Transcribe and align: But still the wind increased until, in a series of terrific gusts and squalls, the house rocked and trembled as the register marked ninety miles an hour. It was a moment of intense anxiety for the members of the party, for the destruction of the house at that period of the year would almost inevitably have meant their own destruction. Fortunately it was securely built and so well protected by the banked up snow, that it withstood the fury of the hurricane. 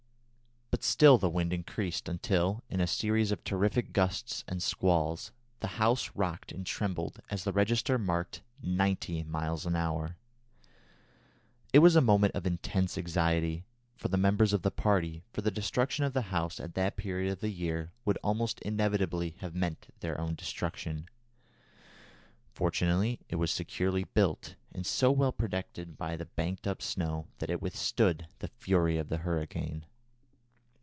But 0.71 0.85
still 0.85 1.19
the 1.19 1.29
wind 1.29 1.53
increased 1.53 2.09
until, 2.09 2.63
in 2.67 2.79
a 2.81 2.87
series 2.87 3.31
of 3.31 3.43
terrific 3.43 3.93
gusts 3.93 4.43
and 4.47 4.63
squalls, 4.63 5.31
the 5.59 5.67
house 5.77 6.09
rocked 6.15 6.51
and 6.51 6.65
trembled 6.65 7.19
as 7.29 7.43
the 7.43 7.51
register 7.51 7.99
marked 7.99 8.41
ninety 8.63 9.21
miles 9.21 9.65
an 9.67 9.75
hour. 9.75 10.15
It 11.71 11.79
was 11.79 11.95
a 11.95 12.01
moment 12.01 12.33
of 12.33 12.47
intense 12.47 12.97
anxiety 12.97 13.63
for 13.95 14.07
the 14.07 14.17
members 14.17 14.53
of 14.53 14.63
the 14.63 14.71
party, 14.71 15.21
for 15.31 15.41
the 15.41 15.51
destruction 15.51 16.03
of 16.03 16.13
the 16.13 16.23
house 16.33 16.59
at 16.59 16.73
that 16.73 16.95
period 16.97 17.31
of 17.33 17.41
the 17.41 17.49
year 17.51 17.91
would 18.03 18.17
almost 18.23 18.59
inevitably 18.61 19.35
have 19.39 19.53
meant 19.53 19.93
their 19.99 20.19
own 20.19 20.33
destruction. 20.33 21.07
Fortunately 22.53 23.19
it 23.29 23.35
was 23.35 23.51
securely 23.51 24.05
built 24.05 24.55
and 24.71 24.85
so 24.87 25.11
well 25.11 25.33
protected 25.33 25.95
by 25.95 26.15
the 26.15 26.25
banked 26.25 26.65
up 26.65 26.81
snow, 26.81 27.27
that 27.37 27.51
it 27.51 27.61
withstood 27.61 28.25
the 28.39 28.47
fury 28.47 28.97
of 28.97 29.09
the 29.09 29.17
hurricane. 29.17 29.85